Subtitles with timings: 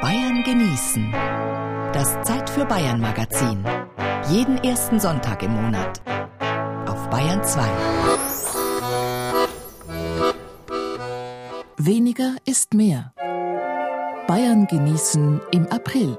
[0.00, 1.12] Bayern genießen.
[1.92, 3.62] Das Zeit für Bayern Magazin.
[4.30, 6.00] Jeden ersten Sonntag im Monat.
[6.86, 7.68] Auf Bayern 2.
[11.76, 13.12] Weniger ist mehr.
[14.26, 16.16] Bayern genießen im April.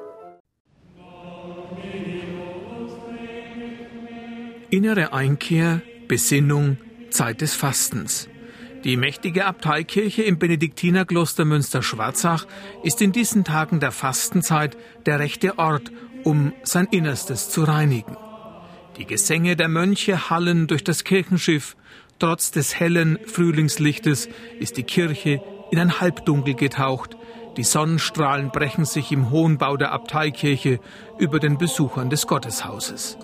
[4.69, 6.77] Innere Einkehr, Besinnung,
[7.09, 8.29] Zeit des Fastens.
[8.83, 12.47] Die mächtige Abteikirche im Benediktinerkloster Münster-Schwarzach
[12.83, 15.91] ist in diesen Tagen der Fastenzeit der rechte Ort,
[16.23, 18.17] um sein Innerstes zu reinigen.
[18.97, 21.75] Die Gesänge der Mönche hallen durch das Kirchenschiff.
[22.17, 27.15] Trotz des hellen Frühlingslichtes ist die Kirche in ein Halbdunkel getaucht.
[27.57, 30.79] Die Sonnenstrahlen brechen sich im hohen Bau der Abteikirche
[31.19, 33.17] über den Besuchern des Gotteshauses.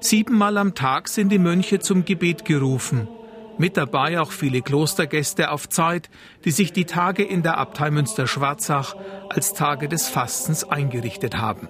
[0.00, 3.08] Siebenmal am Tag sind die Mönche zum Gebet gerufen.
[3.56, 6.10] Mit dabei auch viele Klostergäste auf Zeit,
[6.44, 8.96] die sich die Tage in der Abtei Münster-Schwarzach
[9.28, 11.68] als Tage des Fastens eingerichtet haben.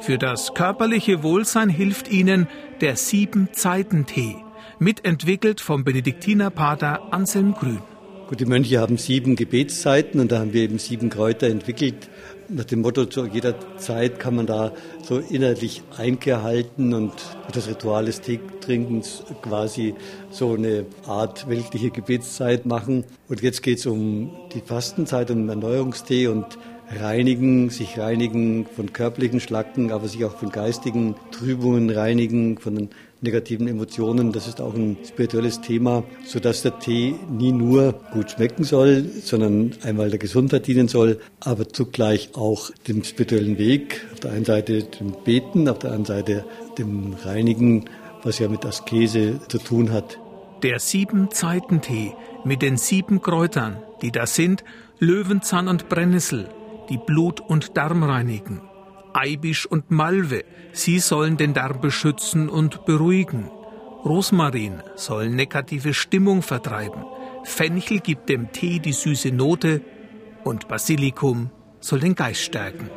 [0.00, 2.48] Für das körperliche Wohlsein hilft ihnen
[2.80, 4.36] der Sieben-Zeiten-Tee,
[4.80, 7.82] mitentwickelt vom Benediktinerpater Anselm Grün.
[8.28, 12.08] Gut, die Mönche haben sieben Gebetszeiten und da haben wir eben sieben Kräuter entwickelt,
[12.54, 14.72] nach dem Motto, zu jeder Zeit kann man da
[15.02, 17.12] so innerlich Einkehr halten und
[17.52, 19.94] das Ritual des Teetrinkens quasi
[20.30, 23.04] so eine Art weltliche Gebetszeit machen.
[23.28, 26.58] Und jetzt geht es um die Fastenzeit, um Erneuerungstee und
[27.00, 32.90] reinigen, sich reinigen von körperlichen Schlacken, aber sich auch von geistigen Trübungen reinigen, von
[33.20, 34.32] negativen Emotionen.
[34.32, 39.72] Das ist auch ein spirituelles Thema, sodass der Tee nie nur gut schmecken soll, sondern
[39.82, 44.06] einmal der Gesundheit dienen soll, aber zugleich auch dem spirituellen Weg.
[44.12, 46.44] Auf der einen Seite dem Beten, auf der anderen Seite
[46.78, 47.86] dem Reinigen,
[48.22, 50.18] was ja mit Askese zu tun hat.
[50.62, 52.12] Der Sieben-Zeiten-Tee
[52.44, 54.62] mit den sieben Kräutern, die da sind
[54.98, 56.48] Löwenzahn und Brennnessel,
[56.88, 58.60] die Blut- und Darm reinigen.
[59.14, 63.50] Eibisch und Malve, sie sollen den Darm beschützen und beruhigen.
[64.04, 67.04] Rosmarin soll negative Stimmung vertreiben.
[67.44, 69.82] Fenchel gibt dem Tee die süße Note
[70.44, 72.90] und Basilikum soll den Geist stärken.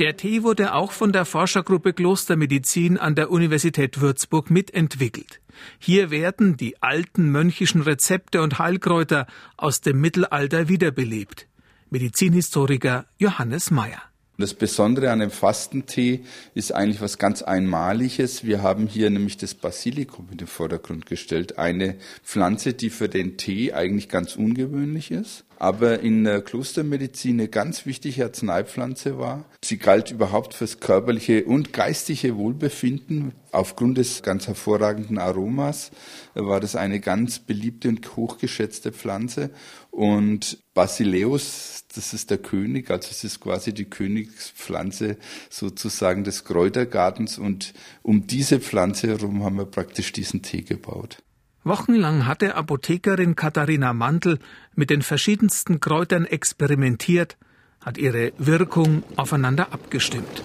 [0.00, 5.42] Der Tee wurde auch von der Forschergruppe Klostermedizin an der Universität Würzburg mitentwickelt.
[5.78, 9.26] Hier werden die alten mönchischen Rezepte und Heilkräuter
[9.58, 11.48] aus dem Mittelalter wiederbelebt.
[11.90, 14.00] Medizinhistoriker Johannes Mayer.
[14.38, 16.24] Das Besondere an dem Fastentee
[16.54, 18.42] ist eigentlich was ganz Einmaliges.
[18.42, 21.58] Wir haben hier nämlich das Basilikum in den Vordergrund gestellt.
[21.58, 27.48] Eine Pflanze, die für den Tee eigentlich ganz ungewöhnlich ist aber in der Klostermedizin eine
[27.48, 29.44] ganz wichtige Arzneipflanze war.
[29.62, 33.32] Sie galt überhaupt fürs körperliche und geistige Wohlbefinden.
[33.52, 35.90] Aufgrund des ganz hervorragenden Aromas
[36.32, 39.50] war das eine ganz beliebte und hochgeschätzte Pflanze.
[39.90, 45.18] Und Basileus, das ist der König, also es ist quasi die Königspflanze
[45.50, 47.36] sozusagen des Kräutergartens.
[47.36, 51.18] Und um diese Pflanze herum haben wir praktisch diesen Tee gebaut.
[51.62, 54.38] Wochenlang hatte Apothekerin Katharina Mantel
[54.74, 57.36] mit den verschiedensten Kräutern experimentiert,
[57.84, 60.42] hat ihre Wirkung aufeinander abgestimmt.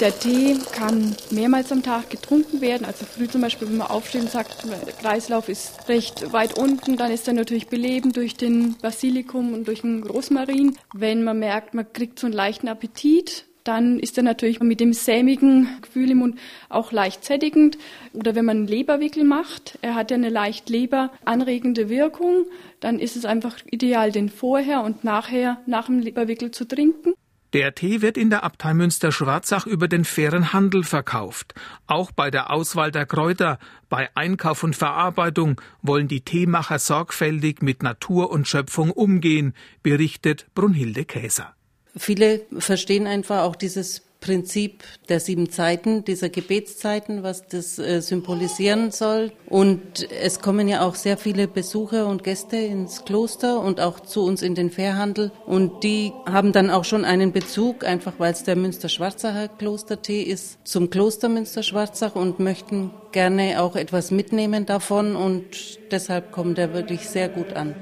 [0.00, 2.84] Der Tee kann mehrmals am Tag getrunken werden.
[2.84, 6.96] Also früh zum Beispiel, wenn man aufsteht und sagt, der Kreislauf ist recht weit unten,
[6.96, 10.76] dann ist er natürlich belebend durch den Basilikum und durch den Rosmarin.
[10.94, 14.94] Wenn man merkt, man kriegt so einen leichten Appetit, dann ist er natürlich mit dem
[14.94, 16.38] sämigen Gefühl im Mund
[16.70, 17.76] auch leicht sättigend.
[18.14, 22.46] Oder wenn man Leberwickel macht, er hat ja eine leicht leberanregende Wirkung,
[22.80, 27.12] dann ist es einfach ideal, den vorher und nachher nach dem Leberwickel zu trinken.
[27.52, 31.54] Der Tee wird in der Abtei Münster-Schwarzach über den fairen Handel verkauft.
[31.86, 33.58] Auch bei der Auswahl der Kräuter,
[33.90, 41.04] bei Einkauf und Verarbeitung wollen die Teemacher sorgfältig mit Natur und Schöpfung umgehen, berichtet Brunhilde
[41.04, 41.54] Käser.
[41.96, 48.90] Viele verstehen einfach auch dieses Prinzip der sieben Zeiten, dieser Gebetszeiten, was das äh, symbolisieren
[48.90, 49.30] soll.
[49.46, 54.24] Und es kommen ja auch sehr viele Besucher und Gäste ins Kloster und auch zu
[54.24, 55.30] uns in den Fährhandel.
[55.46, 60.58] Und die haben dann auch schon einen Bezug, einfach weil es der Münster-Schwarzacher Klostertee ist,
[60.64, 65.14] zum Kloster Münster-Schwarzach und möchten gerne auch etwas mitnehmen davon.
[65.14, 67.76] Und deshalb kommt er wirklich sehr gut an.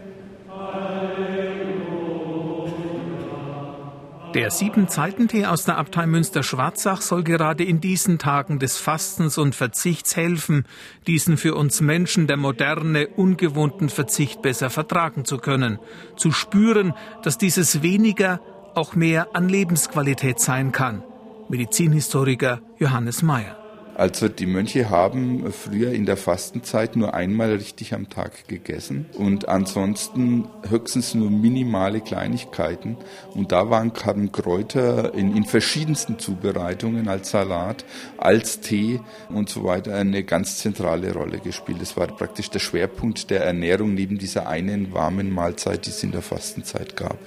[4.36, 10.14] Der Sieben-Zeiten-Tee aus der Abtei Münster-Schwarzach soll gerade in diesen Tagen des Fastens und Verzichts
[10.14, 10.66] helfen,
[11.06, 15.78] diesen für uns Menschen der moderne, ungewohnten Verzicht besser vertragen zu können,
[16.16, 16.92] zu spüren,
[17.22, 18.42] dass dieses weniger
[18.74, 21.02] auch mehr an Lebensqualität sein kann.
[21.48, 23.65] Medizinhistoriker Johannes Mayer.
[23.96, 29.48] Also die Mönche haben früher in der Fastenzeit nur einmal richtig am Tag gegessen und
[29.48, 32.98] ansonsten höchstens nur minimale Kleinigkeiten.
[33.32, 37.86] Und da waren haben Kräuter in, in verschiedensten Zubereitungen als Salat,
[38.18, 39.00] als Tee
[39.30, 41.80] und so weiter eine ganz zentrale Rolle gespielt.
[41.80, 46.12] Das war praktisch der Schwerpunkt der Ernährung neben dieser einen warmen Mahlzeit, die es in
[46.12, 47.18] der Fastenzeit gab.